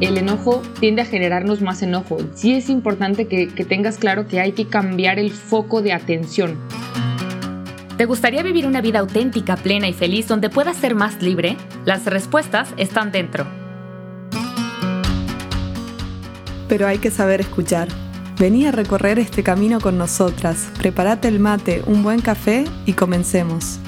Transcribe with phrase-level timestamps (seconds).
[0.00, 2.18] el enojo tiende a generarnos más enojo.
[2.34, 6.56] Sí es importante que, que tengas claro que hay que cambiar el foco de atención.
[7.96, 11.56] ¿Te gustaría vivir una vida auténtica, plena y feliz donde puedas ser más libre?
[11.84, 13.44] Las respuestas están dentro.
[16.68, 17.88] Pero hay que saber escuchar.
[18.38, 20.70] Vení a recorrer este camino con nosotras.
[20.78, 23.80] Prepárate el mate, un buen café y comencemos.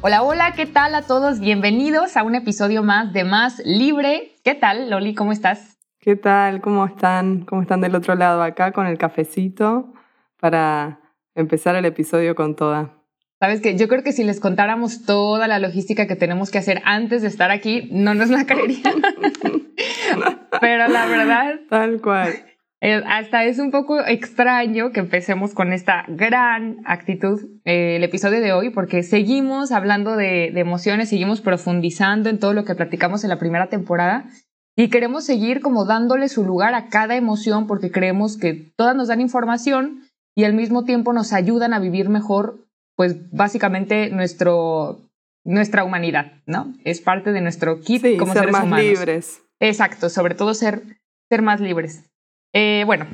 [0.00, 1.40] Hola, hola, ¿qué tal a todos?
[1.40, 4.36] Bienvenidos a un episodio más de Más Libre.
[4.44, 5.12] ¿Qué tal, Loli?
[5.12, 5.76] ¿Cómo estás?
[5.98, 6.60] ¿Qué tal?
[6.60, 7.44] ¿Cómo están?
[7.44, 9.92] ¿Cómo están del otro lado acá con el cafecito
[10.38, 11.00] para
[11.34, 12.94] empezar el episodio con toda?
[13.40, 16.80] Sabes que yo creo que si les contáramos toda la logística que tenemos que hacer
[16.84, 19.02] antes de estar aquí, no nos la creerían.
[20.60, 21.60] Pero la verdad.
[21.68, 22.34] Tal cual.
[22.80, 28.40] Eh, hasta es un poco extraño que empecemos con esta gran actitud eh, el episodio
[28.40, 33.24] de hoy, porque seguimos hablando de, de emociones, seguimos profundizando en todo lo que platicamos
[33.24, 34.26] en la primera temporada
[34.76, 39.08] y queremos seguir como dándole su lugar a cada emoción porque creemos que todas nos
[39.08, 40.02] dan información
[40.36, 42.60] y al mismo tiempo nos ayudan a vivir mejor,
[42.94, 45.00] pues básicamente nuestro,
[45.44, 46.74] nuestra humanidad, ¿no?
[46.84, 48.86] Es parte de nuestro kit Sí, como ser seres más humanos.
[48.86, 49.42] libres.
[49.58, 50.82] Exacto, sobre todo ser,
[51.28, 52.04] ser más libres.
[52.52, 53.06] Eh, bueno,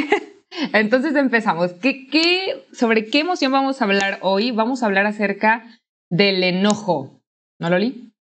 [0.72, 1.72] entonces empezamos.
[1.74, 4.50] ¿Qué, qué, ¿Sobre qué emoción vamos a hablar hoy?
[4.50, 5.64] Vamos a hablar acerca
[6.10, 7.20] del enojo.
[7.58, 8.12] ¿No, Loli?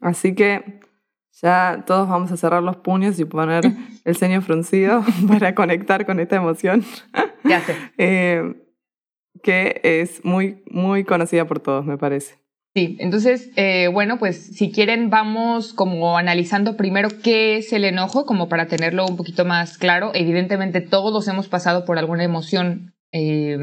[0.00, 0.80] Así que
[1.40, 3.64] ya todos vamos a cerrar los puños y poner
[4.04, 6.84] el ceño fruncido para conectar con esta emoción
[7.44, 7.74] Ya sé.
[7.98, 8.54] eh,
[9.42, 12.38] que es muy, muy conocida por todos, me parece.
[12.74, 18.24] Sí, entonces, eh, bueno, pues si quieren vamos como analizando primero qué es el enojo,
[18.24, 20.10] como para tenerlo un poquito más claro.
[20.14, 23.58] Evidentemente todos hemos pasado por alguna emoción, eh,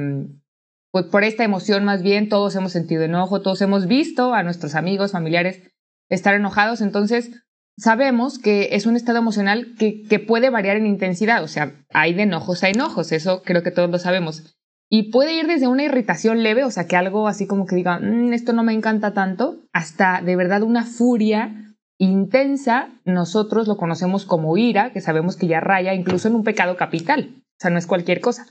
[0.92, 4.76] pues por esta emoción más bien, todos hemos sentido enojo, todos hemos visto a nuestros
[4.76, 5.64] amigos, familiares
[6.10, 7.32] estar enojados, entonces
[7.78, 12.14] sabemos que es un estado emocional que, que puede variar en intensidad, o sea, hay
[12.14, 14.59] de enojos a enojos, eso creo que todos lo sabemos.
[14.92, 18.00] Y puede ir desde una irritación leve, o sea, que algo así como que diga,
[18.00, 22.90] "Mm, esto no me encanta tanto, hasta de verdad una furia intensa.
[23.06, 27.36] Nosotros lo conocemos como ira, que sabemos que ya raya incluso en un pecado capital,
[27.36, 28.48] o sea, no es cualquier cosa.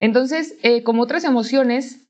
[0.00, 2.08] Entonces, eh, como otras emociones,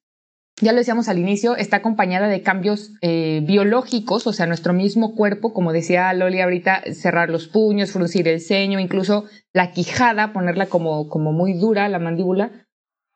[0.60, 5.14] ya lo decíamos al inicio, está acompañada de cambios eh, biológicos, o sea, nuestro mismo
[5.14, 10.66] cuerpo, como decía Loli ahorita, cerrar los puños, fruncir el ceño, incluso la quijada, ponerla
[10.66, 12.63] como, como muy dura, la mandíbula.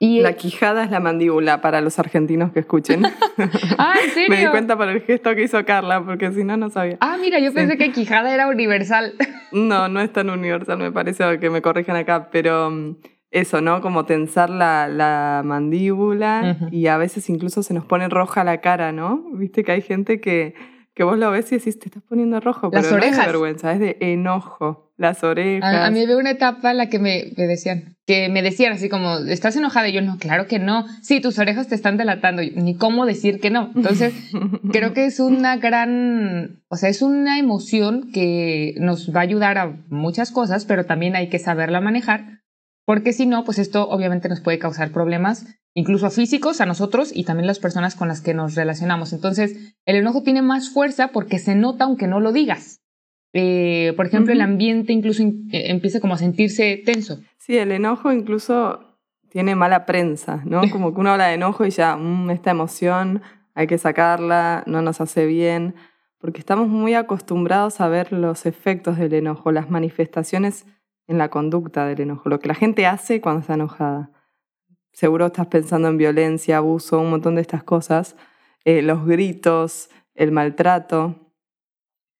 [0.00, 3.02] Y, La quijada es la mandíbula para los argentinos que escuchen.
[3.78, 4.28] ah, ¿en serio?
[4.30, 6.98] Me di cuenta por el gesto que hizo Carla, porque si no, no sabía.
[7.00, 7.56] Ah, mira, yo Sí.
[7.56, 9.14] pensé que quijada era universal.
[9.50, 12.96] No, no es tan universal, me parece que me corrijan acá, pero mm,
[13.30, 13.80] eso, ¿no?
[13.80, 18.92] Como tensar la, la mandíbula y a veces incluso se nos pone roja la cara,
[18.92, 19.24] ¿no?
[19.32, 20.52] Viste que hay gente que,
[20.98, 23.26] que vos lo ves y decís, te estás poniendo rojo, Las pero no es orejas.
[23.26, 24.92] de vergüenza, es de enojo.
[24.98, 25.72] Las orejas.
[25.72, 28.72] A, a mí había una etapa en la que me, me decían, que me decían
[28.72, 29.88] así como, ¿estás enojada?
[29.88, 30.86] Y yo, no, claro que no.
[31.02, 32.42] Sí, tus orejas te están delatando.
[32.42, 33.70] Ni cómo decir que no.
[33.76, 34.12] Entonces,
[34.72, 39.56] creo que es una gran, o sea, es una emoción que nos va a ayudar
[39.58, 42.37] a muchas cosas, pero también hay que saberla manejar,
[42.88, 45.44] porque si no, pues esto obviamente nos puede causar problemas,
[45.74, 49.12] incluso físicos a nosotros y también las personas con las que nos relacionamos.
[49.12, 52.80] Entonces, el enojo tiene más fuerza porque se nota aunque no lo digas.
[53.34, 57.20] Eh, por ejemplo, el ambiente incluso in- eh, empieza como a sentirse tenso.
[57.36, 58.80] Sí, el enojo incluso
[59.28, 60.62] tiene mala prensa, ¿no?
[60.72, 63.20] Como que uno habla de enojo y ya, "Mm, esta emoción
[63.54, 65.74] hay que sacarla, no nos hace bien,
[66.16, 70.64] porque estamos muy acostumbrados a ver los efectos del enojo, las manifestaciones
[71.08, 74.12] en la conducta del enojo, lo que la gente hace cuando está enojada.
[74.92, 78.14] Seguro estás pensando en violencia, abuso, un montón de estas cosas,
[78.64, 81.32] eh, los gritos, el maltrato.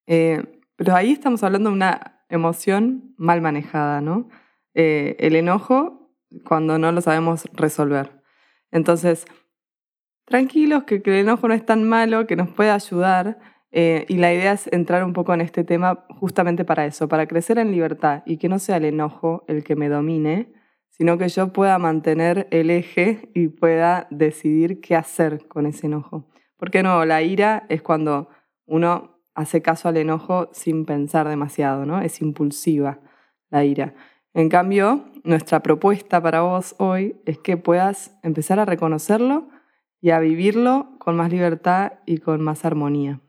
[0.07, 4.29] Eh, pero ahí estamos hablando de una emoción mal manejada, ¿no?
[4.75, 8.23] Eh, el enojo cuando no lo sabemos resolver.
[8.71, 9.27] Entonces,
[10.25, 13.39] tranquilos, que, que el enojo no es tan malo, que nos puede ayudar.
[13.71, 17.27] Eh, y la idea es entrar un poco en este tema justamente para eso, para
[17.27, 20.53] crecer en libertad y que no sea el enojo el que me domine,
[20.91, 26.27] sino que yo pueda mantener el eje y pueda decidir qué hacer con ese enojo.
[26.57, 28.29] Porque no, la ira es cuando
[28.67, 32.01] uno hace caso al enojo sin pensar demasiado, ¿no?
[32.01, 33.01] Es impulsiva
[33.51, 33.95] la ira.
[34.35, 39.49] En cambio, nuestra propuesta para vos hoy es que puedas empezar a reconocerlo
[40.01, 43.21] y a vivirlo con más libertad y con más armonía.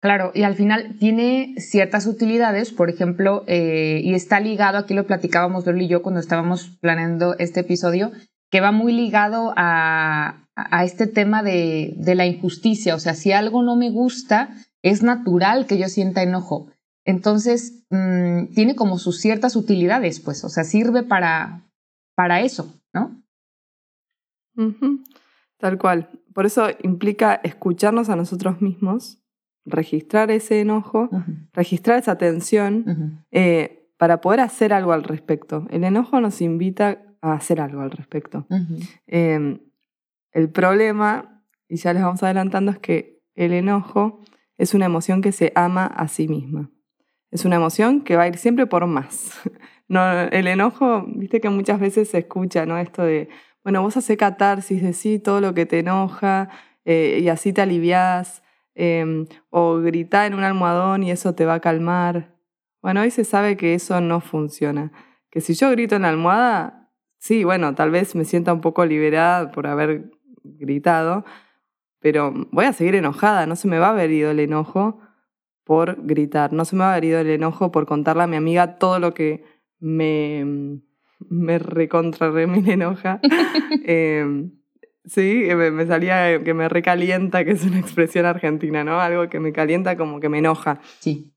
[0.00, 5.06] Claro, y al final tiene ciertas utilidades, por ejemplo, eh, y está ligado, aquí lo
[5.06, 8.12] platicábamos Loli y yo cuando estábamos planeando este episodio,
[8.50, 10.42] que va muy ligado a,
[10.84, 12.94] este tema de, la injusticia.
[12.94, 14.50] O sea, si algo no me gusta,
[14.82, 16.68] es natural que yo sienta enojo.
[17.04, 21.66] Entonces, mm, tiene como sus ciertas utilidades, pues, o sea, sirve para,
[22.14, 23.22] para eso, ¿no?
[25.58, 26.08] Tal cual.
[26.34, 29.18] Por eso implica escucharnos a nosotros mismos,
[29.66, 31.10] registrar ese enojo,
[31.52, 35.66] registrar esa tensión, eh, para poder hacer algo al respecto.
[35.70, 38.46] El enojo nos invita a hacer algo al respecto.
[39.06, 39.58] Em,
[40.32, 44.20] el problema, y ya les vamos adelantando, es que el enojo
[44.58, 46.70] es una emoción que se ama a sí misma.
[47.30, 49.32] Es una emoción que va a ir siempre por más.
[49.88, 52.76] No, el enojo, viste que muchas veces se escucha, ¿no?
[52.76, 53.28] Esto de,
[53.62, 56.48] bueno, vos haces catarsis, decís todo lo que te enoja
[56.84, 58.42] eh, y así te aliviás,
[58.76, 62.36] em, o gritá en un almohadón y eso te va a calmar.
[62.82, 64.92] Bueno, hoy se sabe que eso no funciona.
[65.30, 68.84] Que si yo grito en la almohada, sí, bueno, tal vez me sienta un poco
[68.84, 70.10] liberada por haber
[70.44, 71.24] gritado,
[72.00, 75.00] pero voy a seguir enojada, no se me va a haber ido el enojo
[75.64, 78.36] por gritar, no se me va a haber ido el enojo por contarle a mi
[78.36, 79.42] amiga todo lo que
[79.80, 80.80] me,
[81.18, 83.20] me recontra me enoja.
[83.84, 84.52] Em,
[85.06, 89.00] sí, me, salía que me recalienta, que es una expresión argentina, ¿no?
[89.00, 90.80] Algo que me calienta como que me enoja.
[91.00, 91.32] Sí.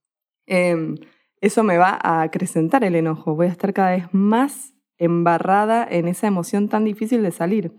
[0.45, 0.95] Em,
[1.41, 6.07] eso me va a acrecentar el enojo, voy a estar cada vez más embarrada en
[6.07, 7.71] esa emoción tan difícil de salir.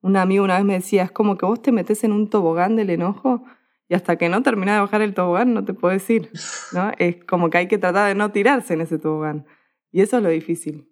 [0.00, 2.76] Un amigo una vez me decía, es como que vos te metes en un tobogán
[2.76, 3.44] del enojo
[3.88, 6.30] y hasta que no terminás de bajar el tobogán no te puedes ir,
[6.72, 6.92] ¿no?
[6.98, 9.46] Es como que hay que tratar de no tirarse en ese tobogán.
[9.90, 10.88] Y eso es lo difícil.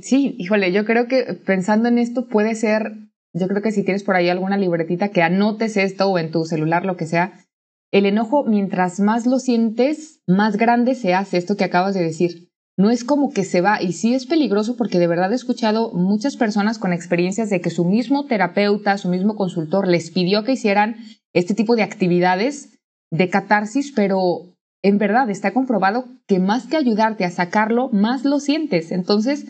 [0.00, 2.92] Sí, híjole, yo creo que pensando en esto puede ser,
[3.34, 6.44] yo creo que si tienes por ahí alguna libretita que anotes esto o en tu
[6.44, 7.44] celular, lo que sea,
[7.92, 12.48] el enojo, mientras más lo sientes, más grande se hace esto que acabas de decir
[12.76, 15.92] no es como que se va y sí es peligroso porque de verdad he escuchado
[15.92, 20.52] muchas personas con experiencias de que su mismo terapeuta, su mismo consultor les pidió que
[20.52, 20.96] hicieran
[21.32, 22.78] este tipo de actividades
[23.12, 28.40] de catarsis, pero en verdad está comprobado que más que ayudarte a sacarlo, más lo
[28.40, 28.90] sientes.
[28.90, 29.46] Entonces,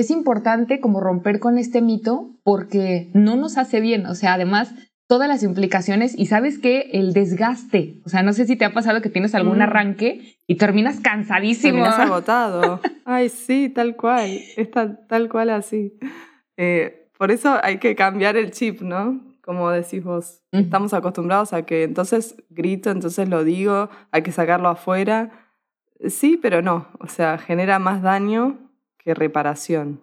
[0.00, 4.74] es importante como romper con este mito porque no nos hace bien, o sea, además
[5.06, 8.72] todas las implicaciones y sabes que el desgaste, o sea, no sé si te ha
[8.72, 9.62] pasado que tienes algún mm.
[9.62, 11.74] arranque y terminas cansadísimo.
[11.74, 12.80] Terminas agotado.
[13.04, 15.98] Ay, sí, tal cual, está tal cual así.
[16.56, 19.20] Eh, por eso hay que cambiar el chip, ¿no?
[19.42, 24.70] Como decís vos, estamos acostumbrados a que entonces grito, entonces lo digo, hay que sacarlo
[24.70, 25.30] afuera.
[26.08, 28.61] Sí, pero no, o sea, genera más daño
[29.02, 30.00] que reparación.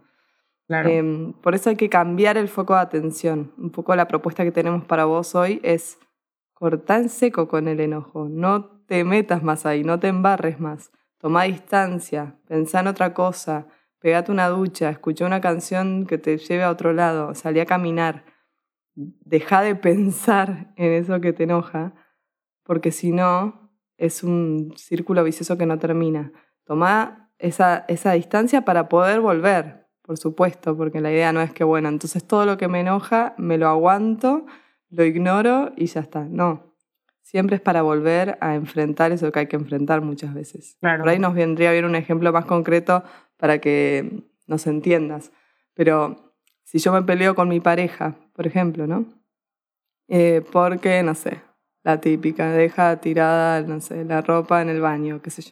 [0.69, 3.51] Em, por eso hay que cambiar el foco de atención.
[3.57, 5.97] Un poco la propuesta que tenemos para vos hoy es
[6.53, 8.27] cortar en seco con el enojo.
[8.29, 10.91] No te metas más ahí, no te embarres más.
[11.17, 13.67] Toma distancia, pensá en otra cosa,
[13.99, 18.23] pegate una ducha, escucha una canción que te lleve a otro lado, salí a caminar.
[18.95, 21.93] Deja de pensar en eso que te enoja,
[22.63, 26.31] porque si no, es un círculo vicioso que no termina.
[26.63, 31.63] Toma esa, esa distancia para poder volver, por supuesto, porque la idea no es que,
[31.63, 34.45] bueno, entonces todo lo que me enoja me lo aguanto,
[34.89, 36.25] lo ignoro y ya está.
[36.25, 36.75] No,
[37.21, 40.77] siempre es para volver a enfrentar eso que hay que enfrentar muchas veces.
[40.81, 43.03] Por ahí nos vendría bien un ejemplo más concreto
[43.38, 45.31] para que nos entiendas.
[45.74, 46.33] Pero
[46.63, 49.06] si yo me peleo con mi pareja, por ejemplo, ¿no?
[50.07, 51.39] Eh, porque, no sé,
[51.83, 55.52] la típica, deja tirada, no sé, la ropa en el baño, qué sé yo.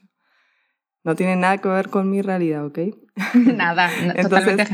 [1.07, 2.79] No tiene nada que ver con mi realidad, ¿ok?
[3.55, 3.89] Nada,
[4.21, 4.65] totalmente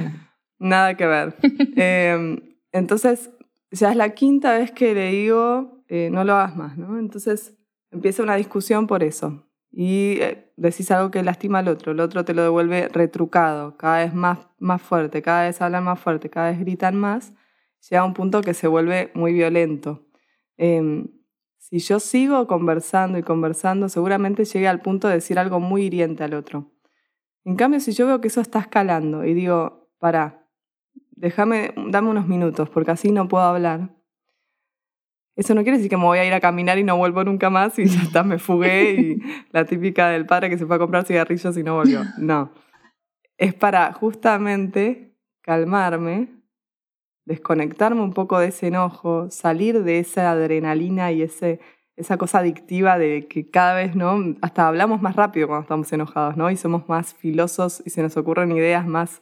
[0.58, 1.36] Nada que ver.
[1.76, 2.40] Em,
[2.72, 3.30] entonces,
[3.70, 6.98] ya es la quinta vez que le digo, eh, no lo hagas más, ¿no?
[6.98, 7.54] Entonces
[7.92, 9.48] empieza una discusión por eso.
[9.72, 14.00] Y eh, decís algo que lastima al otro, el otro te lo devuelve retrucado, cada
[14.00, 17.34] vez más, más fuerte, cada vez hablan más fuerte, cada vez gritan más,
[17.88, 20.08] llega a un punto que se vuelve muy violento.
[20.58, 21.10] Em,
[21.64, 26.22] si yo sigo conversando y conversando, seguramente llegue al punto de decir algo muy hiriente
[26.26, 26.74] al otro.
[27.46, 30.46] En cambio, si yo veo que eso está escalando y digo, para,
[31.12, 33.96] déjame, dame unos minutos, porque así no puedo hablar.
[35.38, 37.50] Eso no quiere decir que me voy a ir a caminar y no vuelvo nunca
[37.50, 40.80] más y ya está, me fugué y la típica del padre que se fue a
[40.80, 42.02] comprar cigarrillos y no volvió.
[42.18, 42.52] No.
[43.38, 46.33] Es para justamente calmarme,
[47.26, 51.60] desconectarme un poco de ese enojo, salir de esa adrenalina y ese,
[51.96, 54.36] esa cosa adictiva de que cada vez, ¿no?
[54.42, 56.50] Hasta hablamos más rápido cuando estamos enojados, ¿no?
[56.50, 59.22] Y somos más filosos y se nos ocurren ideas más,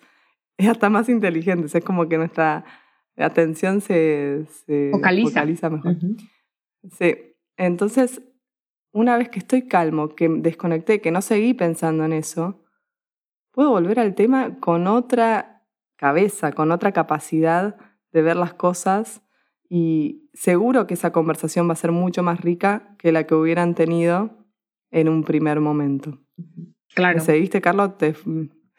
[0.58, 1.76] hasta más inteligentes.
[1.76, 2.66] Es como que nuestra
[3.18, 4.46] atención se,
[4.92, 5.70] focaliza.
[5.70, 5.96] mejor.
[6.98, 7.16] Sí.
[7.58, 8.22] Entonces,
[8.92, 12.64] una vez que estoy calmo, que desconecté, que no seguí pensando en eso,
[13.52, 15.64] puedo volver al tema con otra
[15.98, 17.78] cabeza, con otra capacidad
[18.12, 19.22] de ver las cosas
[19.70, 23.74] y seguro que esa conversación va a ser mucho más rica que la que hubieran
[23.74, 24.46] tenido
[24.92, 26.20] en un primer momento.
[26.94, 27.22] Claro.
[27.22, 27.92] ¿Seguiste, Carlos?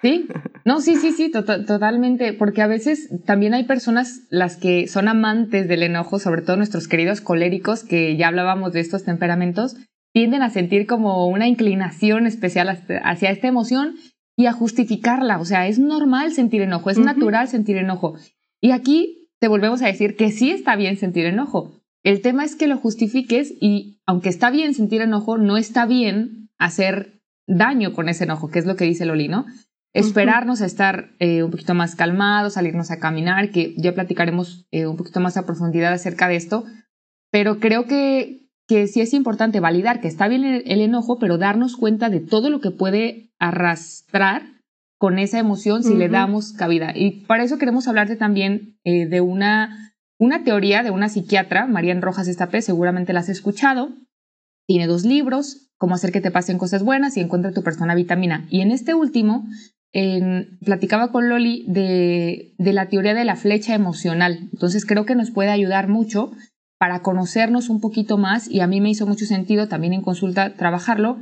[0.03, 0.29] Sí,
[0.67, 5.69] no, sí, sí, sí, totalmente, porque a veces también hay personas las que son amantes
[5.69, 9.77] del enojo, sobre todo nuestros queridos coléricos, que ya hablábamos de estos temperamentos,
[10.12, 13.95] tienden a sentir como una inclinación especial hacia esta emoción
[14.37, 15.39] y a justificarla.
[15.39, 18.17] O sea, es normal sentir enojo, es natural sentir enojo.
[18.61, 21.83] Y aquí te volvemos a decir que sí está bien sentir enojo.
[22.05, 26.49] El tema es que lo justifiques y aunque está bien sentir enojo, no está bien
[26.59, 29.45] hacer daño con ese enojo, que es lo que dice Loli, ¿no?
[29.95, 34.87] Esperarnos a estar eh, un poquito más calmados, salirnos a caminar, que ya platicaremos eh,
[34.87, 36.65] un poquito más a profundidad acerca de esto,
[37.33, 41.77] pero creo que, que sí es importante validar que está bien el, enojo, pero darnos
[41.77, 44.62] cuenta de todo lo que puede arrastrar
[45.03, 46.93] con esa emoción si le damos cabida.
[46.95, 52.03] Y para eso queremos hablarte también eh, de una, una teoría de una psiquiatra, Marian
[52.03, 53.89] Rojas Estapé, seguramente la has escuchado.
[54.69, 58.47] Tiene dos libros, Cómo hacer que te pasen cosas buenas y encuentra tu persona vitamina.
[58.49, 59.45] Y en este último,
[60.65, 64.51] platicaba con Loli de, de la teoría de la flecha emocional.
[64.53, 66.31] Entonces creo que nos puede ayudar mucho
[66.79, 70.55] para conocernos un poquito más y a mí me hizo mucho sentido también en consulta
[70.55, 71.19] trabajarlo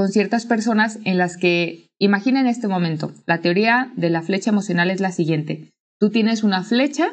[0.00, 4.90] con ciertas personas en las que, imaginen este momento, la teoría de la flecha emocional
[4.90, 5.72] es la siguiente.
[5.98, 7.12] Tú tienes una flecha,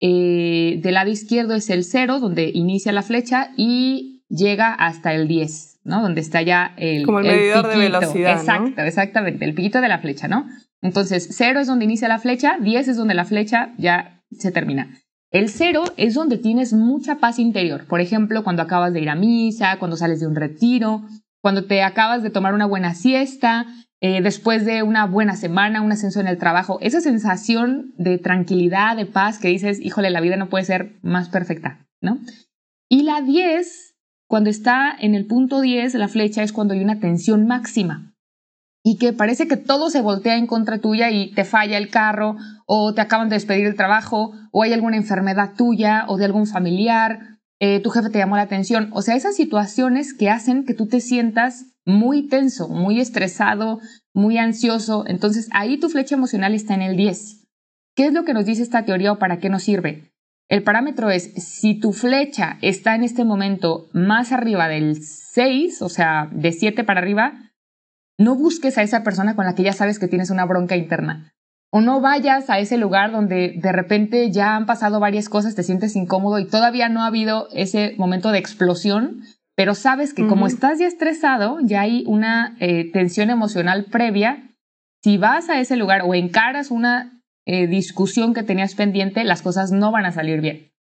[0.00, 5.26] eh, del lado izquierdo es el cero, donde inicia la flecha y llega hasta el
[5.26, 6.02] 10, ¿no?
[6.02, 7.04] Donde está ya el...
[7.04, 8.38] Como el medidor de velocidad.
[8.38, 10.46] Exacto, exactamente, el piquito de la flecha, ¿no?
[10.82, 14.96] Entonces, cero es donde inicia la flecha, 10 es donde la flecha ya se termina.
[15.32, 17.88] El cero es donde tienes mucha paz interior.
[17.88, 21.02] Por ejemplo, cuando acabas de ir a misa, cuando sales de un retiro,
[21.42, 23.66] cuando te acabas de tomar una buena siesta,
[24.00, 26.78] eh, después de una buena semana, un ascenso en el trabajo.
[26.80, 31.28] Esa sensación de tranquilidad, de paz, que dices, híjole, la vida no puede ser más
[31.28, 32.18] perfecta, ¿no?
[32.88, 33.94] Y la 10,
[34.26, 38.10] cuando está en el punto 10, la flecha es cuando hay una tensión máxima
[38.82, 42.36] y que parece que todo se voltea en contra tuya y te falla el carro
[42.66, 46.46] o te acaban de despedir el trabajo o hay alguna enfermedad tuya o de algún
[46.46, 48.88] familiar, eh, tu jefe te llamó la atención.
[48.92, 53.80] O sea, esas situaciones que hacen que tú te sientas muy tenso, muy estresado,
[54.14, 55.04] muy ansioso.
[55.06, 57.46] Entonces ahí tu flecha emocional está en el 10.
[57.94, 60.10] ¿Qué es lo que nos dice esta teoría o para qué nos sirve?
[60.48, 65.88] El parámetro es si tu flecha está en este momento más arriba del 6, o
[65.88, 67.52] sea, de 7 para arriba,
[68.18, 71.32] no busques a esa persona con la que ya sabes que tienes una bronca interna.
[71.72, 75.62] O no vayas a ese lugar donde de repente ya han pasado varias cosas, te
[75.62, 79.22] sientes incómodo y todavía no ha habido ese momento de explosión,
[79.54, 84.50] pero sabes que como estás ya estresado, ya hay una eh, tensión emocional previa.
[85.02, 89.70] Si vas a ese lugar o encaras una eh, discusión que tenías pendiente, las cosas
[89.70, 90.72] no van a salir bien.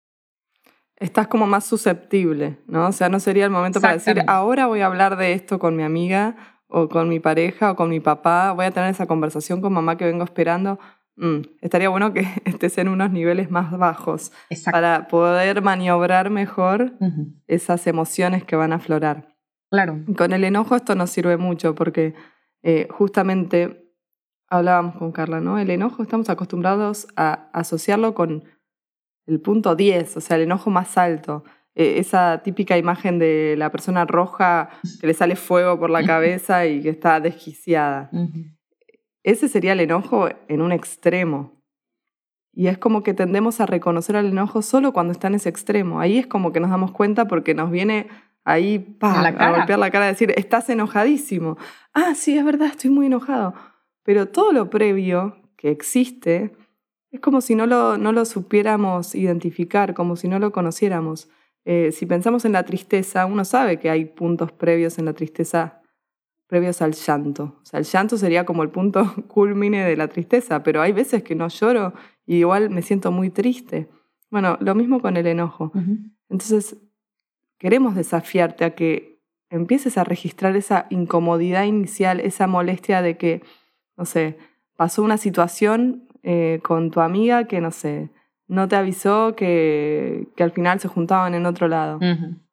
[0.97, 2.88] Estás como más susceptible, ¿no?
[2.88, 5.76] O sea, no sería el momento para decir, ahora voy a hablar de esto con
[5.76, 9.60] mi amiga o con mi pareja o con mi papá, voy a tener esa conversación
[9.60, 10.78] con mamá que vengo esperando.
[11.16, 14.32] Mm, estaría bueno que estés en unos niveles más bajos
[14.70, 16.92] para poder maniobrar mejor
[17.46, 19.34] esas emociones que van a aflorar.
[19.70, 20.04] Claro.
[20.16, 22.14] Con el enojo esto nos sirve mucho porque
[22.62, 23.94] eh, justamente
[24.48, 25.58] hablábamos con Carla, ¿no?
[25.58, 28.44] El enojo estamos acostumbrados a asociarlo con
[29.26, 31.44] el punto 10, o sea, el enojo más alto.
[31.78, 34.68] E, esa típica imagen de la persona roja
[35.00, 38.11] que le sale fuego por la cabeza y que está desquiciada.
[39.23, 41.62] Ese sería el enojo en un extremo.
[42.52, 46.00] Y es como que tendemos a reconocer al enojo solo cuando está en ese extremo.
[46.00, 48.08] Ahí es como que nos damos cuenta porque nos viene
[48.44, 51.58] ahí a golpear la cara y decir, estás enojadísimo.
[51.92, 53.54] Ah, sí, es verdad, estoy muy enojado.
[54.02, 56.56] Pero todo lo previo que existe
[57.11, 61.28] es como si no lo, no lo supiéramos identificar, como si no lo conociéramos.
[61.65, 65.83] Eh, si pensamos en la tristeza, uno sabe que hay puntos previos en la tristeza,
[66.47, 67.59] previos al llanto.
[67.62, 71.23] O sea, el llanto sería como el punto culmine de la tristeza, pero hay veces
[71.23, 71.93] que no lloro
[72.27, 73.88] y igual me siento muy triste.
[74.31, 75.73] Bueno, lo mismo con el enojo.
[76.29, 76.77] Entonces,
[77.59, 83.43] queremos desafiarte a que empieces a registrar esa incomodidad inicial, esa molestia de que,
[83.97, 84.37] no sé,
[84.77, 88.11] pasó una situación eh, con tu amiga que, no sé,
[88.49, 92.00] no te avisó que, que al final se juntaban en otro lado.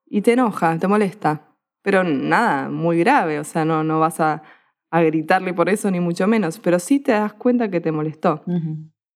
[0.08, 1.42] Y te enoja, te molesta.
[1.82, 4.44] Pero nada, muy grave, o sea, no, no vas a,
[4.92, 8.44] a gritarle por eso ni mucho menos, pero sí te das cuenta que te molestó.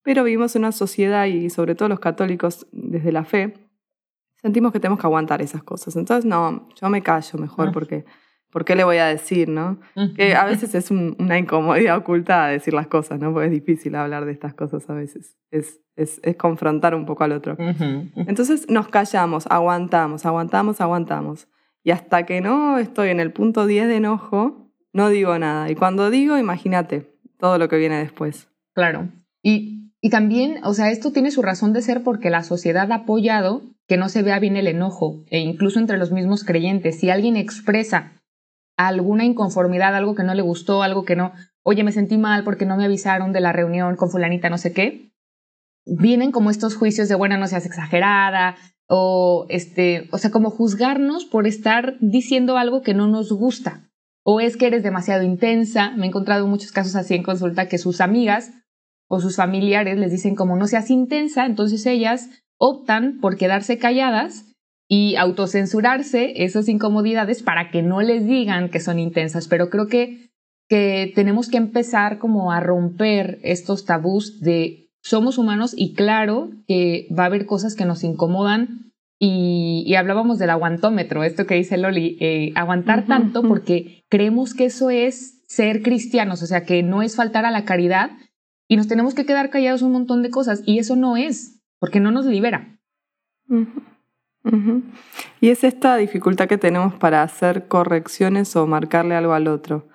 [0.04, 3.70] Pero vivimos en una sociedad y sobre todo los católicos desde la fe,
[4.42, 5.96] sentimos que tenemos que aguantar esas cosas.
[5.96, 8.06] Entonces, no, yo me callo mejor porque
[8.52, 9.80] ¿por qué le voy a decir, no?
[10.16, 13.32] Que a veces es una incomodidad oculta decir las cosas, ¿no?
[13.32, 15.38] Porque es difícil hablar de estas cosas a veces.
[15.52, 17.56] Es, es, es confrontar un poco al otro.
[18.16, 21.48] Entonces nos callamos, aguantamos, aguantamos, aguantamos.
[21.84, 25.70] Y hasta que no estoy en el punto 10 de enojo, no digo nada.
[25.70, 28.50] Y cuando digo, imagínate todo lo que viene después.
[28.74, 29.10] Claro.
[29.42, 32.96] Y, y también, o sea, esto tiene su razón de ser porque la sociedad ha
[32.96, 37.00] apoyado que no se vea bien el enojo, e incluso entre los mismos creyentes.
[37.00, 38.19] Si alguien expresa
[38.88, 41.34] alguna inconformidad, algo que no le gustó, algo que no,
[41.64, 44.72] oye, me sentí mal porque no me avisaron de la reunión con fulanita, no sé
[44.72, 45.12] qué,
[45.86, 48.56] vienen como estos juicios de, bueno, no seas exagerada,
[48.88, 53.86] o este, o sea, como juzgarnos por estar diciendo algo que no nos gusta.
[54.24, 55.92] O es que eres demasiado intensa.
[55.92, 58.52] Me he encontrado muchos casos así en consulta que sus amigas
[59.08, 64.46] o sus familiares les dicen como no seas intensa, entonces ellas optan por quedarse calladas
[64.92, 69.48] y autocensurarse esas incomodidades para que no les digan que son intensas.
[69.48, 70.32] Pero creo que,
[70.68, 77.08] que tenemos que empezar como a romper estos tabús de somos humanos y claro que
[77.18, 78.92] va a haber cosas que nos incomodan
[79.22, 84.90] y, hablábamos del aguantómetro, esto que dice Loli, eh, aguantar tanto porque creemos que eso
[84.90, 88.12] es ser cristianos, o sea, que no es faltar a la caridad
[88.68, 92.00] y nos tenemos que quedar callados un montón de cosas y eso no es, porque
[92.00, 92.80] no nos libera.
[95.42, 99.88] Y es esta dificultad que tenemos para hacer correcciones o marcarle algo al otro.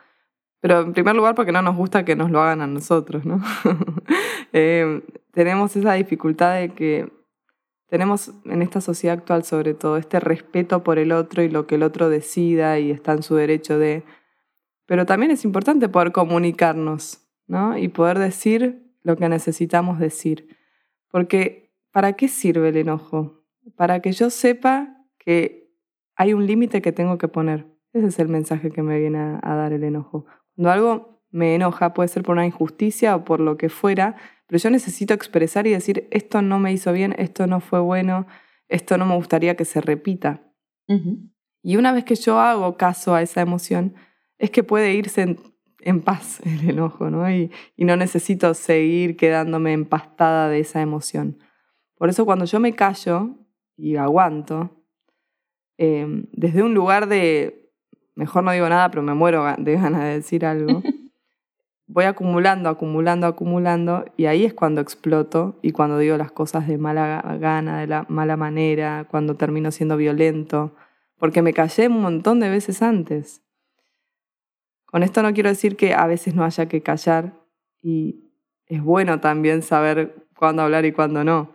[0.61, 3.43] Pero en primer lugar porque no nos gusta que nos lo hagan a nosotros, ¿no?
[4.57, 7.13] Eh, tenemos esa dificultad de que
[7.89, 11.75] tenemos en esta sociedad actual sobre todo este respeto por el otro y lo que
[11.75, 14.05] el otro decida y está en su derecho de...
[14.87, 17.77] Pero también es importante poder comunicarnos, ¿no?
[17.77, 20.57] Y poder decir lo que necesitamos decir.
[21.11, 23.44] Porque ¿para qué sirve el enojo?
[23.77, 25.71] Para que yo sepa que
[26.17, 27.67] hay un límite que tengo que poner.
[27.93, 30.27] Ese es el mensaje que me viene a, dar el enojo.
[30.55, 34.17] Cuando algo me enoja, puede ser por una injusticia o por lo que fuera,
[34.47, 38.27] pero yo necesito expresar y decir, esto no me hizo bien, esto no fue bueno,
[38.69, 40.43] esto no me gustaría que se repita.
[41.63, 43.95] Y una vez que yo hago caso a esa emoción,
[44.39, 45.37] es que puede irse
[45.81, 47.31] en, paz el enojo, ¿no?
[47.31, 51.39] Y, y, no necesito seguir quedándome empastada de esa emoción.
[51.97, 53.44] Por eso cuando yo me callo,
[53.77, 54.71] y aguanto,
[55.77, 57.71] em, desde un lugar de,
[58.15, 60.83] mejor no digo nada, pero me muero de ganas de decir algo,
[61.87, 66.79] voy acumulando, acumulando, acumulando, y ahí es cuando exploto y cuando digo las cosas de
[66.79, 70.75] mala gana, de la mala manera, cuando termino siendo violento,
[71.19, 73.43] porque me callé un montón de veces antes.
[74.87, 77.33] Con esto no quiero decir que a veces no haya que callar
[77.83, 78.31] y
[78.67, 81.54] es bueno también saber cuándo hablar y cuándo no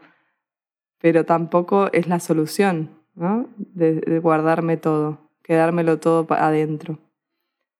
[1.01, 3.47] pero tampoco es la solución, ¿no?
[3.57, 6.99] De, guardarme todo, quedármelo todo adentro.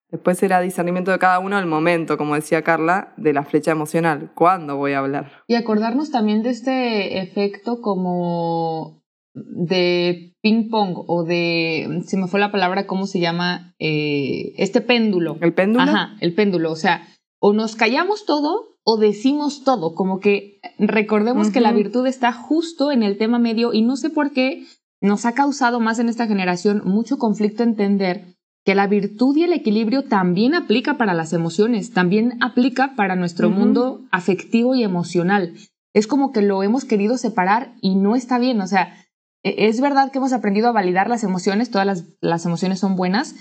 [0.10, 4.32] Después será discernimiento de cada uno el momento, como decía Carla, de la flecha emocional.
[4.34, 5.43] ¿Cuándo voy a hablar?
[5.47, 9.03] Y acordarnos también de este efecto como
[9.36, 13.75] de ping pong o de, se me fue la palabra, ¿cómo se llama?
[13.77, 15.38] Eh, este péndulo.
[15.41, 15.84] ¿El péndulo?
[15.84, 16.71] Ajá, el péndulo.
[16.71, 17.08] O sea,
[17.39, 22.91] o nos callamos todo o decimos todo, como que recordemos que la virtud está justo
[22.91, 24.65] en el tema medio y no sé por qué
[24.99, 29.54] nos ha causado más en esta generación mucho conflicto entender que la virtud y el
[29.54, 35.54] equilibrio también aplica para las emociones, también aplica para nuestro mundo afectivo y emocional.
[35.93, 38.95] Es como que lo hemos querido separar y no está bien, o sea,
[39.43, 42.95] e-, es verdad que hemos aprendido a validar las emociones, todas las, las emociones son
[42.95, 43.36] buenas,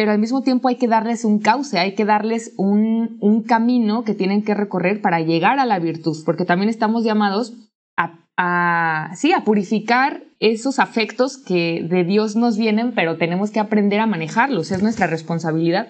[0.00, 4.02] pero al mismo tiempo hay que darles un cauce, hay que darles un, un camino
[4.02, 7.52] que tienen que recorrer para llegar a la virtud, porque también estamos llamados
[7.98, 13.60] a, a, sí, a purificar esos afectos que de Dios nos vienen, pero tenemos que
[13.60, 15.88] aprender a manejarlos, es nuestra responsabilidad.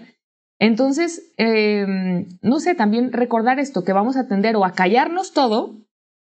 [0.58, 5.76] Entonces, eh, no sé, también recordar esto, que vamos a tender o a callarnos todo,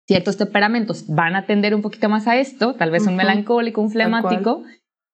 [0.07, 3.91] ciertos temperamentos van a tender un poquito más a esto, tal vez un melancólico, un
[3.91, 4.63] flemático,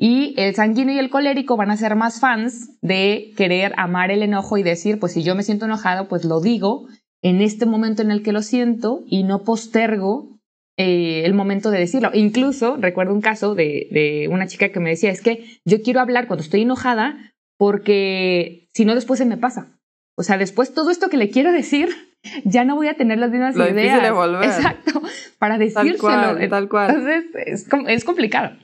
[0.04, 4.24] y el sanguíneo y el colérico van a ser más fans de querer amar el
[4.24, 6.88] enojo y decir, pues si yo me siento enojado, pues lo digo
[7.22, 10.40] en este momento en el que lo siento y no postergo
[10.76, 12.10] eh, el momento de decirlo.
[12.16, 16.00] Incluso recuerdo un caso de, de una chica que me decía, es que yo quiero
[16.00, 19.78] hablar cuando estoy enojada porque si no después se me pasa.
[20.18, 21.90] O sea, después todo esto que le quiero decir,
[22.44, 24.00] ya no voy a tener las mismas ideas.
[24.48, 25.04] Exacto,
[25.38, 25.92] para decírselo.
[26.00, 26.90] Tal cual, tal cual.
[26.90, 28.58] Entonces es, es complicado.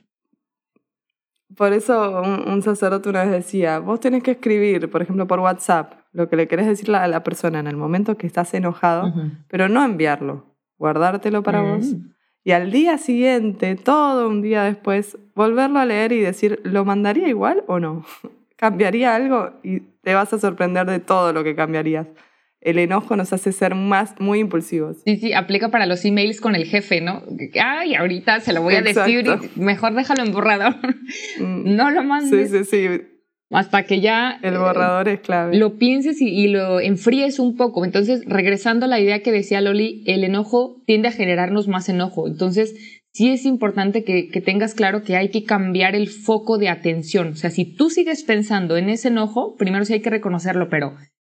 [1.58, 5.94] Por eso un, sacerdote una vez decía, vos tenés que escribir, por ejemplo, por WhatsApp,
[6.14, 9.12] lo que le querés decir a la persona en el momento que estás enojado,
[9.48, 10.46] pero no enviarlo,
[10.78, 11.94] guardártelo para vos.
[11.94, 12.12] Mm.
[12.44, 17.28] Y al día siguiente, todo un día después, volverlo a leer y decir, ¿lo mandaría
[17.28, 18.06] igual o no?
[18.56, 22.08] cambiaría algo y te vas a sorprender de todo lo que cambiarías.
[22.68, 24.98] El enojo nos hace ser más muy impulsivos.
[25.06, 27.24] Sí, sí, aplica para los emails con el jefe, ¿no?
[27.58, 30.76] Ay, ahorita se lo voy a decir y mejor déjalo en borrador.
[31.40, 31.78] Mm.
[31.78, 32.52] no lo mandes.
[32.52, 33.02] Sí, sí, sí.
[33.52, 34.38] Hasta que ya...
[34.44, 35.56] El borrador es clave.
[35.56, 37.86] Lo pienses y, lo enfríes un poco.
[37.86, 42.28] Entonces, regresando a la idea que decía Loli, el enojo tiende a generarnos más enojo.
[42.28, 46.68] Entonces, sí es importante que, que, tengas claro que hay que cambiar el foco de
[46.68, 47.30] atención.
[47.30, 50.98] O sea, si tú sigues pensando en ese enojo, primero sí hay que reconocerlo, pero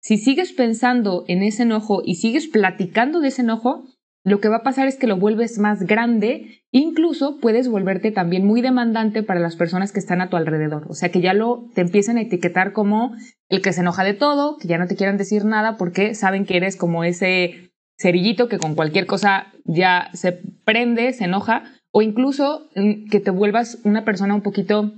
[0.09, 3.85] si sigues pensando en ese enojo y sigues platicando de ese enojo,
[4.25, 8.47] lo que va a pasar es que lo vuelves más grande, incluso puedes volverte también
[8.47, 10.87] muy demandante para las personas que están a tu alrededor.
[10.89, 13.13] O sea, que ya lo te empiezan a etiquetar como
[13.51, 16.47] el que se enoja de todo, que ya no te quieran decir nada porque saben
[16.47, 22.01] que eres como ese cerillito que con cualquier cosa ya se prende, se enoja, o
[22.01, 24.91] incluso mm, que te vuelvas una persona un poquito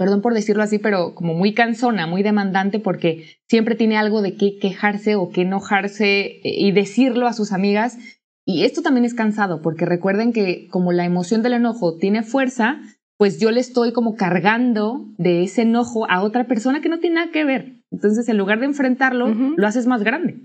[0.00, 4.34] perdón por decirlo así, pero como muy cansona, muy demandante, porque siempre tiene algo de
[4.34, 7.98] qué quejarse o qué enojarse eh, y decirlo a sus amigas.
[8.46, 12.80] Y esto también es cansado, porque recuerden que como la emoción del enojo tiene fuerza,
[13.18, 17.16] pues yo le estoy como cargando de ese enojo a otra persona que no tiene
[17.16, 17.82] nada que ver.
[17.90, 20.38] Entonces, en lugar de enfrentarlo, lo haces más grande.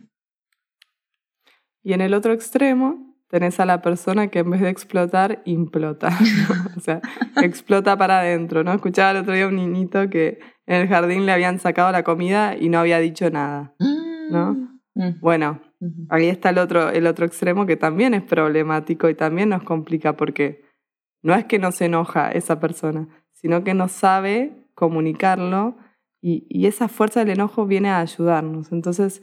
[1.82, 6.10] Y en el otro extremo, tenés a la persona que en vez de explotar, implota.
[6.78, 7.02] o sea,
[7.42, 8.74] explota para adentro, ¿no?
[8.74, 12.56] Escuchaba el otro día un niñito que en el jardín le habían sacado la comida
[12.56, 13.74] y no había dicho nada,
[14.30, 14.54] ¿no?
[14.96, 15.20] Mm.
[15.20, 15.62] Bueno,
[16.10, 20.16] ahí está el otro, el otro extremo que también es problemático y también nos complica
[20.16, 20.64] porque
[21.22, 25.78] no es que no se enoja esa persona, sino que no sabe comunicarlo
[26.22, 28.72] y, y esa fuerza del enojo viene a ayudarnos.
[28.72, 29.22] Entonces,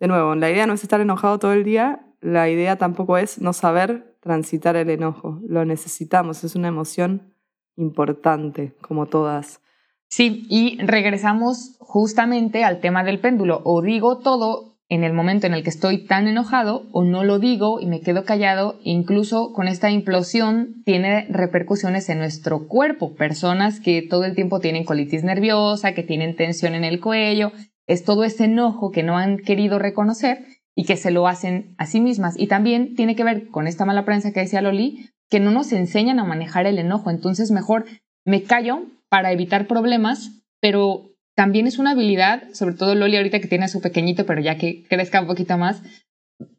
[0.00, 3.38] de nuevo, la idea no es estar enojado todo el día, la idea tampoco es
[3.38, 5.40] no saber transitar el enojo.
[5.46, 7.34] Lo necesitamos, es una emoción
[7.76, 9.60] importante, como todas.
[10.08, 13.60] Sí, y regresamos justamente al tema del péndulo.
[13.64, 17.38] O digo todo en el momento en el que estoy tan enojado, o no lo
[17.38, 18.78] digo y me quedo callado.
[18.84, 23.14] Incluso con esta implosión tiene repercusiones en nuestro cuerpo.
[23.14, 27.52] Personas que todo el tiempo tienen colitis nerviosa, que tienen tensión en el cuello.
[27.86, 31.86] Es todo ese enojo que no han querido reconocer y que se lo hacen a
[31.86, 32.38] sí mismas.
[32.38, 35.72] Y también tiene que ver con esta mala prensa que decía Loli, que no nos
[35.72, 37.10] enseñan a manejar el enojo.
[37.10, 37.86] Entonces mejor
[38.24, 43.48] me callo para evitar problemas, pero también es una habilidad, sobre todo Loli ahorita que
[43.48, 45.82] tiene a su pequeñito, pero ya que crezca un poquito más,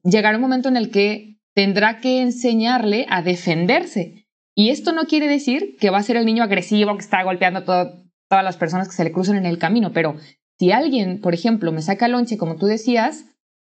[0.04, 4.26] llegar un momento en el que tendrá que enseñarle a defenderse.
[4.56, 7.60] Y esto no quiere decir que va a ser el niño agresivo que está golpeando
[7.60, 10.16] a todas las personas que se le cruzan en el camino, pero
[10.58, 13.26] si alguien, por ejemplo, me saca lonche, como tú decías,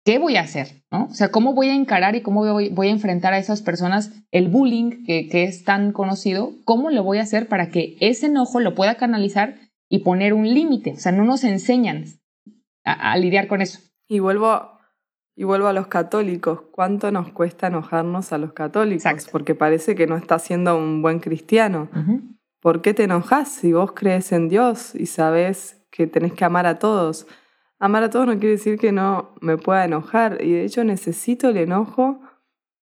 [0.05, 0.83] ¿qué voy a hacer?
[0.91, 1.05] ¿no?
[1.05, 4.47] O sea, ¿cómo voy a encarar y cómo voy, a enfrentar a esas personas el
[4.47, 6.53] bullying que, es tan conocido?
[6.63, 9.55] ¿Cómo lo voy a hacer para que ese enojo lo pueda canalizar
[9.89, 10.93] y poner un límite?
[10.93, 12.05] O sea, no nos enseñan
[12.85, 13.79] a, lidiar con eso.
[14.07, 14.79] Y vuelvo,
[15.35, 16.61] y vuelvo a los católicos.
[16.71, 19.27] ¿Cuánto nos cuesta enojarnos a los católicos?
[19.31, 21.89] Porque parece que no estás siendo un buen cristiano.
[22.61, 26.67] ¿Por qué te enojas si vos crees en Dios y sabes que tenés que amar
[26.67, 27.25] a todos?
[27.85, 31.49] Amar a todos no quiere decir que no me pueda enojar y de hecho necesito
[31.49, 32.19] el enojo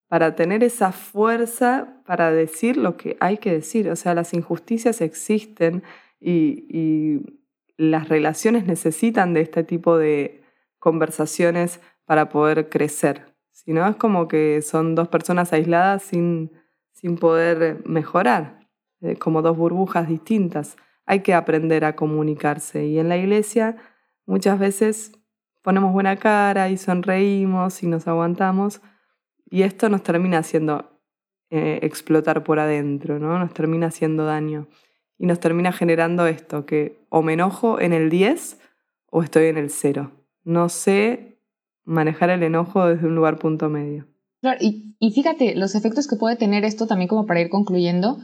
[0.07, 3.89] para tener esa fuerza para decir lo que hay que decir.
[3.89, 5.83] O sea, las injusticias existen
[6.21, 7.19] y,
[7.75, 10.41] las relaciones necesitan de este tipo de
[10.79, 13.35] conversaciones para poder crecer.
[13.51, 16.53] Si no, es como que son dos personas aisladas sin,
[16.93, 18.69] sin poder mejorar,
[19.01, 20.77] eh, como dos burbujas distintas.
[21.05, 23.75] Hay que aprender a comunicarse y en la iglesia
[24.25, 25.11] Muchas veces
[25.61, 28.81] ponemos buena cara y sonreímos y nos aguantamos
[29.49, 30.99] y esto nos termina haciendo
[31.49, 33.37] eh, explotar por adentro, ¿no?
[33.37, 34.67] Nos termina haciendo daño
[35.19, 38.59] y nos termina generando esto, que o me enojo en el 10
[39.11, 40.11] o estoy en el 0.
[40.43, 41.37] No sé
[41.83, 44.07] manejar el enojo desde un lugar punto medio.
[44.59, 48.17] y, y fíjate los efectos que puede tener esto también como para ir concluyendo.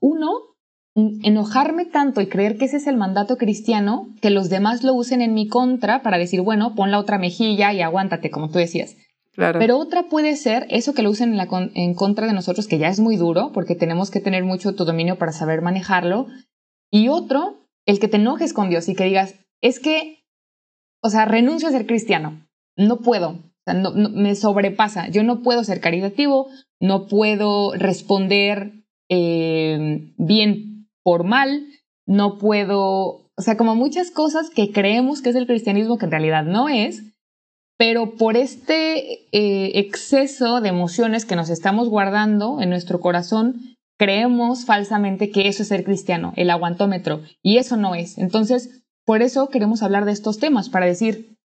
[0.00, 0.51] Uno,
[0.94, 5.22] enojarme tanto y creer que ese es el mandato cristiano, que los demás lo usen
[5.22, 8.96] en mi contra para decir, bueno, pon la otra mejilla y aguántate, como tú decías.
[9.32, 9.58] Claro.
[9.58, 12.88] Pero otra puede ser eso que lo usen en, en contra de nosotros, que ya
[12.88, 16.26] es muy duro, porque tenemos que tener mucho autodominio para saber manejarlo.
[16.90, 20.26] Y otro, el que te enojes con Dios y que digas, es que,
[21.00, 25.40] o sea, renuncio a ser cristiano, no puedo, o sea, no, me sobrepasa, yo no
[25.40, 30.71] puedo ser caritativo, no puedo responder eh, bien
[31.02, 31.66] formal,
[32.06, 36.10] no puedo, o sea, como muchas cosas que creemos que es el cristianismo que en
[36.10, 37.02] realidad no es,
[37.78, 44.64] pero por este eh, exceso de emociones que nos estamos guardando en nuestro corazón, creemos
[44.64, 48.18] falsamente que eso es ser cristiano, el aguantómetro, y eso no es.
[48.18, 51.36] Entonces, por eso queremos hablar de estos temas, para decir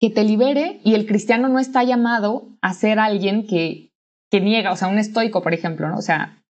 [0.00, 3.92] que te libere y el cristiano no está llamado a ser alguien que,
[4.30, 5.98] que niega, o sea, un estoico, por ejemplo, ¿no?
[5.98, 6.41] O sea,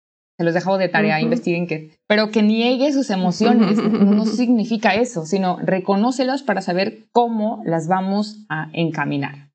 [0.41, 1.99] se los dejo de tarea, investiguen qué.
[2.07, 8.43] Pero que niegue sus emociones no significa eso, sino reconócelos para saber cómo las vamos
[8.49, 9.51] a encaminar.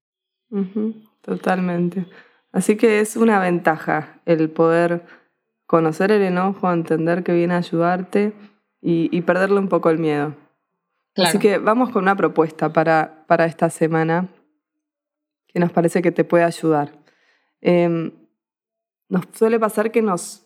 [1.23, 2.07] Totalmente.
[2.53, 5.03] Así que es una ventaja el poder
[5.67, 8.33] conocer el enojo, entender que viene a ayudarte
[8.81, 10.37] y, perderle un poco el miedo.
[11.17, 14.29] Así que vamos con una propuesta para, para esta semana
[15.49, 16.93] que nos parece que te puede ayudar.
[17.61, 18.13] Em,
[19.09, 20.46] nos suele pasar que nos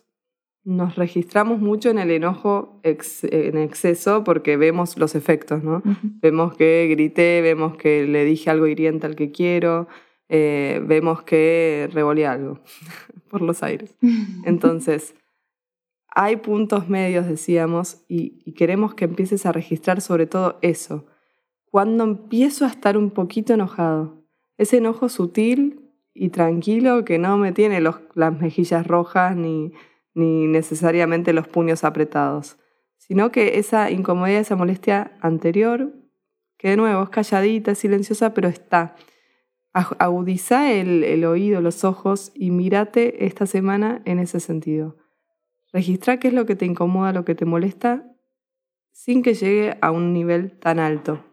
[0.63, 5.81] nos registramos mucho en el enojo en exceso porque vemos los efectos, ¿no?
[6.21, 9.87] Vemos que grité, vemos que le dije algo hiriente al que quiero,
[10.29, 12.59] eh, vemos que revolé algo
[13.29, 13.95] por los aires.
[14.45, 15.15] Entonces,
[16.07, 21.05] hay puntos medios, decíamos, y, y queremos que empieces a registrar sobre todo eso.
[21.65, 24.21] Cuando empiezo a estar un poquito enojado,
[24.57, 29.71] ese enojo sutil y tranquilo que no me tiene los, las mejillas rojas ni
[30.13, 32.57] ni necesariamente los puños apretados,
[32.97, 35.93] sino que esa incomodidad, esa molestia anterior,
[36.57, 38.95] que de nuevo es calladita, silenciosa, pero está.
[39.73, 44.97] Agudiza el, el oído, los ojos y mírate esta semana en ese sentido.
[45.73, 48.05] Registra qué es lo que te incomoda, lo que te molesta,
[48.91, 51.23] sin que llegue a un nivel tan alto.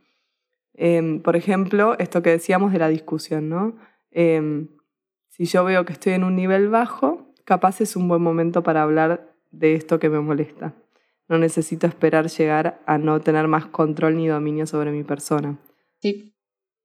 [0.74, 3.76] Em, por ejemplo, esto que decíamos de la discusión, ¿no?
[4.12, 4.68] Em,
[5.28, 8.82] si yo veo que estoy en un nivel bajo, capaz es un buen momento para
[8.82, 10.74] hablar de esto que me molesta.
[11.28, 15.58] No necesito esperar llegar a no tener más control ni dominio sobre mi persona.
[15.98, 16.34] Sí,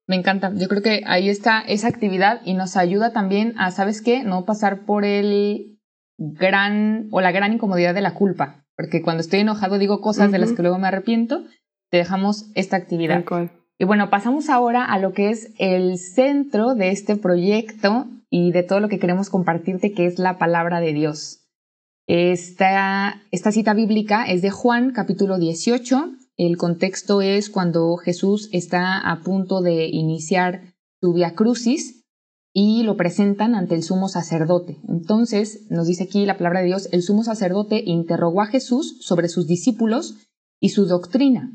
[0.08, 0.54] me encanta.
[0.56, 4.24] Yo creo que ahí está esa actividad y nos ayuda también a, ¿sabes qué?
[4.24, 5.80] No pasar por el
[6.18, 8.66] gran o la gran incomodidad de la culpa.
[8.78, 11.44] Porque cuando estoy enojado digo cosas de las que luego me arrepiento,
[11.90, 13.26] te dejamos esta actividad.
[13.80, 18.64] Y bueno, pasamos ahora a lo que es el centro de este proyecto y de
[18.64, 21.44] todo lo que queremos compartirte, que es la palabra de Dios.
[22.08, 26.12] Esta, esta cita bíblica es de Juan capítulo 18.
[26.36, 32.04] El contexto es cuando Jesús está a punto de iniciar su via crucis
[32.54, 34.78] y lo presentan ante el sumo sacerdote.
[34.88, 39.30] Entonces, nos dice aquí la palabra de Dios, el sumo sacerdote interrogó a Jesús sobre
[39.30, 40.18] sus discípulos
[40.60, 41.52] y su doctrina.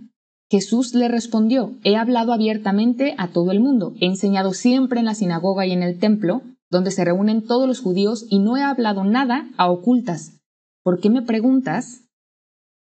[0.51, 5.15] Jesús le respondió, he hablado abiertamente a todo el mundo, he enseñado siempre en la
[5.15, 9.05] sinagoga y en el templo, donde se reúnen todos los judíos y no he hablado
[9.05, 10.41] nada a ocultas.
[10.83, 12.03] ¿Por qué me preguntas?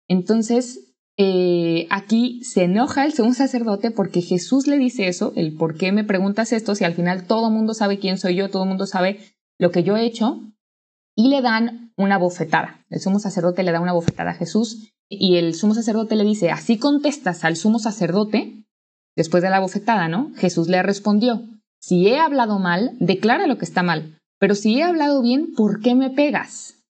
[0.09, 5.77] Entonces, eh, aquí se enoja el sumo sacerdote porque Jesús le dice eso, el por
[5.77, 8.65] qué me preguntas esto, si al final todo el mundo sabe quién soy yo, todo
[8.65, 9.21] el mundo sabe
[9.59, 10.43] lo que yo he hecho,
[11.15, 12.85] y le dan una bofetada.
[12.91, 16.51] El sumo sacerdote le da una bofetada a Jesús y el sumo sacerdote le dice,
[16.51, 18.65] así contestas al sumo sacerdote,
[19.17, 20.33] después de la bofetada, ¿no?
[20.37, 21.43] Jesús le respondió,
[21.81, 24.19] si he hablado mal, declara lo que está mal.
[24.39, 26.83] Pero si he hablado bien, ¿por qué me pegas?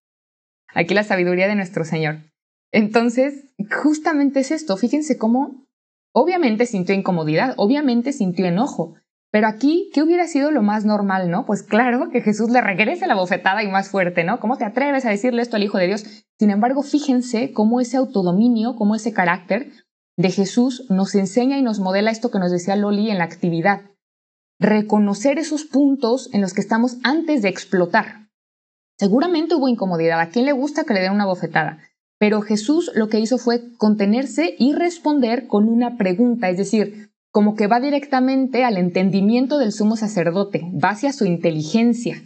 [0.75, 2.19] Aquí la sabiduría de nuestro Señor.
[2.73, 4.77] Entonces, justamente es esto.
[4.77, 5.65] Fíjense cómo,
[6.13, 8.95] obviamente sintió incomodidad, obviamente sintió enojo.
[9.35, 11.45] Pero aquí, ¿qué hubiera sido lo más normal, no?
[11.45, 14.39] Pues claro, que Jesús le regrese la bofetada y más fuerte, ¿no?
[14.39, 16.05] ¿Cómo te atreves a decirle esto al Hijo de Dios?
[16.39, 19.73] Sin embargo, fíjense cómo ese autodominio, cómo ese carácter
[20.17, 23.81] de Jesús nos enseña y nos modela esto que nos decía Loli en la actividad
[24.61, 28.31] reconocer esos puntos en los que estamos antes de explotar.
[29.01, 31.81] Seguramente hubo incomodidad, a quién le gusta que le den una bofetada,
[32.21, 37.57] pero Jesús lo que hizo fue contenerse y responder con una pregunta, es decir, como
[37.57, 42.23] que va directamente al entendimiento del sumo sacerdote, va hacia su inteligencia.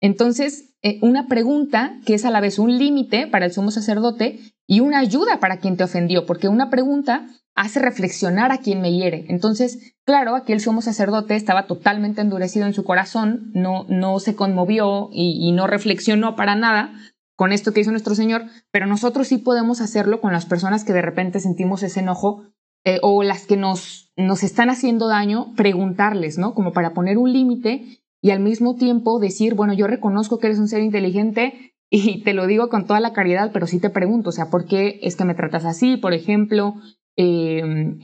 [0.00, 4.38] Entonces, eh, una pregunta que es a la vez un límite para el sumo sacerdote
[4.64, 8.92] y una ayuda para quien te ofendió, porque una pregunta hace reflexionar a quien me
[8.92, 9.26] hiere.
[9.28, 14.36] Entonces, claro, aquí el sumo sacerdote estaba totalmente endurecido en su corazón, no, no se
[14.36, 16.92] conmovió y, no reflexionó para nada
[17.34, 20.92] con esto que hizo nuestro Señor, pero nosotros sí podemos hacerlo con las personas que
[20.92, 22.44] de repente sentimos ese enojo
[22.88, 26.54] eh, o las que nos, nos están haciendo daño, preguntarles, ¿no?
[26.54, 30.58] Como para poner un límite y al mismo tiempo decir, bueno, yo reconozco que eres
[30.58, 34.30] un ser inteligente y te lo digo con toda la caridad, pero sí te pregunto,
[34.30, 35.96] o sea, ¿por qué es que me tratas así?
[35.96, 36.74] Por ejemplo,
[37.20, 37.98] Em,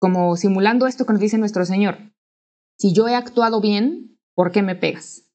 [0.00, 1.98] como simulando esto que nos dice nuestro Señor.
[2.76, 5.30] Si yo he actuado bien, ¿por qué me pegas?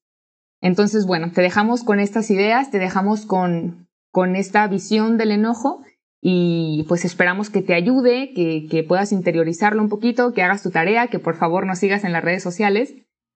[0.60, 5.82] Entonces, bueno, te dejamos con estas ideas, te dejamos con, con esta visión del enojo
[6.20, 10.70] y pues esperamos que te ayude, que, que puedas interiorizarlo un poquito, que hagas tu
[10.70, 12.94] tarea, que por favor nos sigas en las redes sociales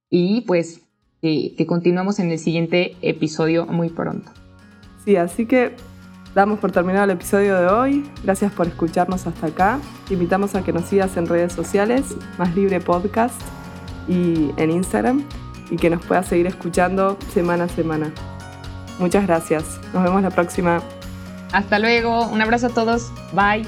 [0.08, 0.82] y pues
[1.22, 4.32] que continuemos en el siguiente episodio muy pronto.
[5.04, 5.76] Sí, así que
[6.34, 8.08] Damos por terminado el episodio de hoy.
[8.22, 9.80] Gracias por escucharnos hasta acá.
[10.06, 13.40] Te invitamos a que nos sigas en redes sociales, Más Libre Podcast
[14.06, 15.24] y en Instagram,
[15.70, 18.12] y que nos puedas seguir escuchando semana a semana.
[19.00, 19.80] Muchas gracias.
[19.92, 20.80] Nos vemos la próxima.
[21.52, 22.26] Hasta luego.
[22.26, 23.10] Un abrazo a todos.
[23.32, 23.66] Bye.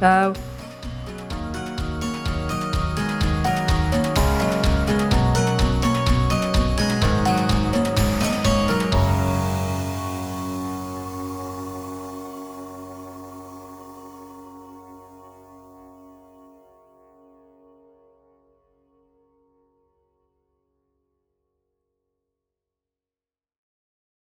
[0.00, 0.32] Chao.